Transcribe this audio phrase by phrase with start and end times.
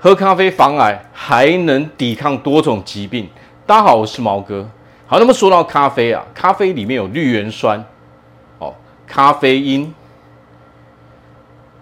[0.00, 3.28] 喝咖啡防癌，还能抵抗多种疾病。
[3.66, 4.64] 大家好，我是毛哥。
[5.08, 7.84] 好，那么说到咖啡啊，咖啡里面有绿原酸，
[8.60, 8.72] 哦，
[9.08, 9.92] 咖啡因、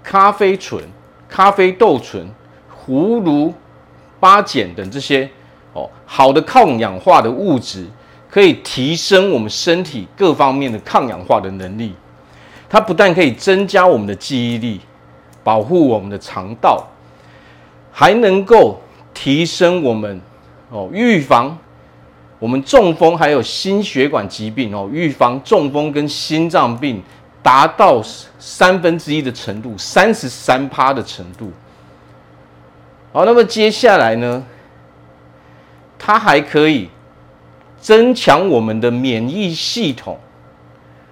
[0.02, 0.82] 咖啡醇、
[1.28, 2.26] 咖啡豆醇、
[2.86, 3.52] 葫芦
[4.18, 5.28] 巴碱等这些
[5.74, 7.86] 哦，好的抗氧化的物质，
[8.30, 11.94] 可以提升我们身体各方面的抗氧化的能力。
[12.66, 14.80] 它不但可以增加我们的记忆力，
[15.44, 16.82] 保护我们的肠道，
[17.98, 18.78] 还能够
[19.14, 20.20] 提升我们
[20.68, 21.56] 哦，预防
[22.38, 27.02] 我们中风，还有心血管疾病哦，预防中风跟心脏病
[27.42, 28.02] 达到
[28.38, 31.50] 三分之一的程度，三十三趴的程度。
[33.14, 34.44] 好，那么接下来呢，
[35.98, 36.90] 它还可以
[37.80, 40.18] 增强我们的免疫系统。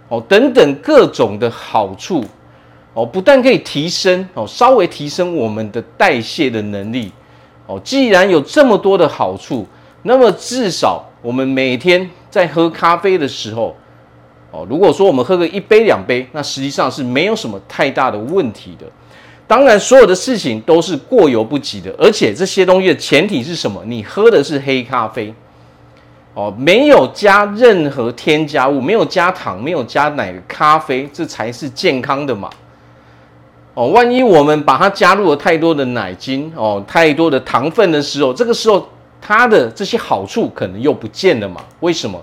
[0.08, 2.22] 哦，等等各种的好处，
[2.94, 7.12] 哦，不但可以提升哦，稍微提升我们的代谢的能力，
[7.66, 9.66] 哦，既然有这么多的好处，
[10.02, 13.76] 那么至少我们每天在喝咖啡的时候，
[14.52, 18.86] 哦，如果说我们喝个一杯两杯，那实际上是没有什么太大的问题的。
[19.46, 23.82] 当然，所有的事情都是过犹不及的，而且这些东西的前提是什么？
[23.86, 25.34] 你喝的是黑咖啡。
[26.32, 32.48] 哦，没有加任何添加物，没有加糖，没有加奶的咖啡，这才是健康的嘛。
[33.74, 38.88] 哦，万一我们把它加入了太多的奶精，哦，太多的糖分的时候，这个时候
[39.20, 41.60] 它的这些好处可能又不见了嘛？
[41.80, 42.20] 为什么？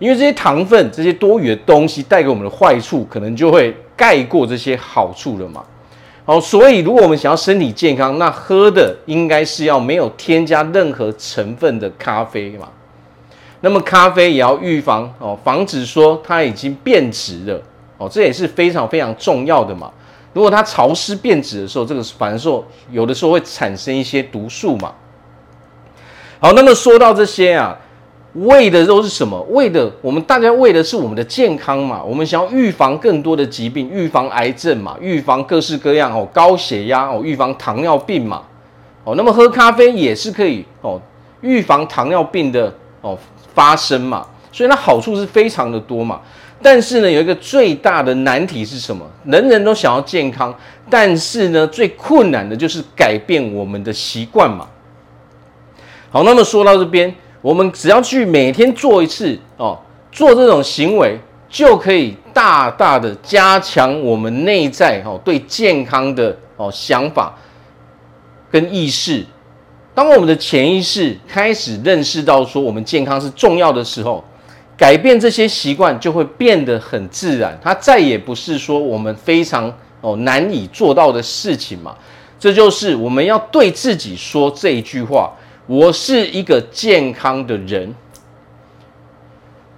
[0.00, 5.62] 因为这些糖分，这些多余的东西带给我们的坏处，可能就会盖过这些好处了嘛。
[6.24, 12.68] 哦，所以如果我们想要身体健康，那喝的应该是要没有添加任何成分的咖啡嘛。
[13.60, 17.62] 那么咖啡也要预防哦，防止说它已经变质了
[17.98, 19.88] 哦，这也是非常非常重要的嘛。
[20.32, 24.92] 如果它潮湿变质的时候，这个反正说有的时候会产生一些毒素嘛。
[26.40, 27.78] 好，那么说到这些啊，
[28.34, 29.40] 为的都是什么？
[29.50, 32.02] 为的我们大家为的是我们的健康嘛。
[32.02, 38.42] 我们想要预防更多的疾病，预防癌症嘛，预防各式各样哦，高血压哦，预防糖尿病嘛。
[39.04, 41.00] 哦，那么喝咖啡也是可以哦，
[41.40, 43.18] 预防糖尿病的哦。
[43.54, 46.18] 发生嘛，所以它好处是非常的多嘛。
[46.62, 49.04] 但是呢，有一个最大的难题是什么？
[49.24, 50.54] 人人都想要健康，
[50.88, 54.68] 但是呢，最困难的就是改变我们的习惯嘛。
[56.10, 59.78] 好，那么说到这边，我们只要去每天做一次哦，
[60.12, 61.18] 做这种行为，
[61.48, 67.34] 就可以大大的加强我们内在哦对健康的哦想法
[68.50, 69.24] 跟意识。
[69.94, 74.24] 当我们的潜意识开始认识到说我们健康是重要的时候，
[74.82, 77.56] 改变这些习惯就会变得很自然。
[77.62, 81.94] 它再也不是说我们非常哦难以做到的事情嘛。
[82.36, 85.30] 这就是我们要对自己说这一句话：
[85.68, 87.94] 我是一个健康的人。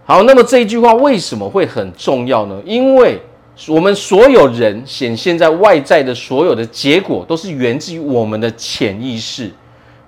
[0.06, 2.59] 好，那么这一句话为什么会很重要呢？
[2.64, 3.20] 因为
[3.69, 9.50] 我们所有人显现在外在的所有的结果，都是源自于我们的潜意识。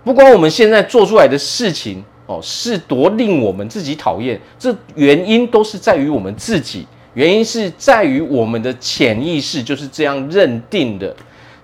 [0.03, 11.15] 不管我们现在做出来的事情哦，是多令我们自己讨厌，这原因都是在于我们自己，原因是在于我们的潜意识就是这样认定的。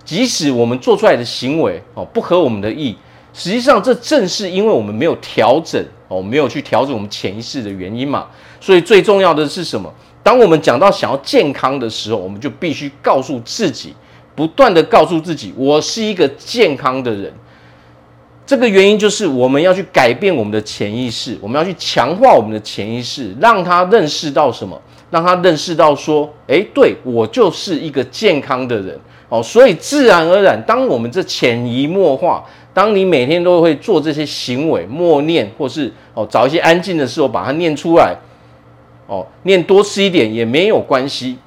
[0.05, 2.95] 即使我们做出来的行为哦不合我们的意，
[3.33, 8.27] 实际上这正是因为我们没有调整哦，没有去调整我们潜意识的原因嘛。
[8.59, 9.93] 所以最重要的是什么？
[10.21, 13.93] 当我们讲到想要健康的时候，我们就必须告诉自己，
[14.35, 17.31] 不断地告诉自己，我是一个健康的人。
[18.45, 24.79] 这个原因就是我们要去改变我们的潜意识，我们要去强化我们的潜意识，让他认识到什么？
[25.09, 28.99] 让他认识到说，诶，对，我就是一个健康的人
[29.29, 29.41] 哦。
[29.41, 32.43] 所以自然而然，当我们这潜移默化，
[32.73, 38.15] 当你每天都会做这些行为，默念或是哦找一些安静的时候把它念出来，
[39.07, 41.37] 哦，念多吃一点也没有关系。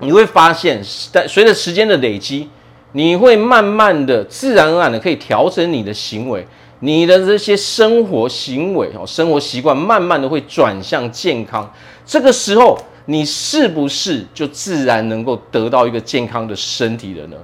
[0.00, 2.48] 你会发现，在随着时间的累积。
[2.96, 6.46] 你会慢慢的、自然而然的可以调整你的行为，
[6.78, 11.68] 你的这些生活行为哦，生活习惯慢慢的会转向健康。
[12.06, 17.36] 这个时候，你是不是就自然能够得到一个健康的身体了呢？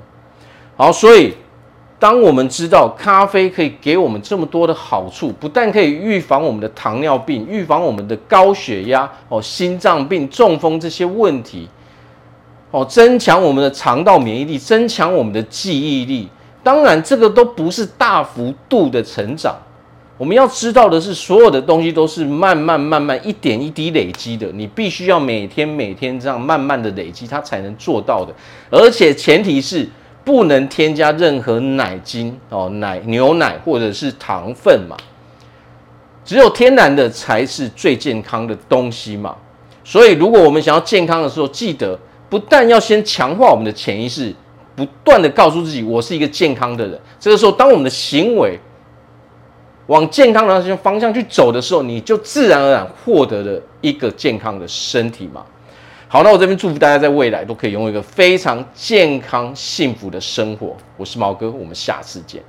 [0.76, 1.34] 好，所以
[1.98, 11.69] 当我们知道咖啡可以给我们这么多的好处，不但可以预防我们的糖尿病、预防我们的高血压哦、心脏病、中风这些问题。
[12.70, 16.28] 哦，增强我们的肠道免疫力，增强我们的记忆力。
[16.62, 19.56] 当然，这个都不是大幅度的成长。
[20.17, 24.46] 我们要知道的是，所有的东西都是慢慢、慢慢、一点一滴累积的。
[24.52, 28.34] 你必须要每天、每天这样慢慢的累积，它才能做到的。
[28.69, 29.88] 而且前提是
[30.23, 34.94] 不能添加任何奶精哦，奶、牛奶或者是糖分嘛。
[36.23, 39.34] 只有天然的才是最健康的东西嘛。
[39.82, 41.99] 所以，如果我们想要健康的时候，记得
[42.30, 44.34] 不但要先强化我们的潜意识，
[44.74, 46.98] 不断的告诉自己我是一个健康的人。
[47.18, 48.58] 这个时候，当我们的行为
[49.88, 55.44] 往健康的方向去走的时候，你就自然而然获得了一个健康的身体嘛。
[56.06, 60.76] 好，那我这边祝福大家在未来都可以拥有一个非常健康、幸福的生活。
[60.96, 62.42] 我是毛哥，我们下次见。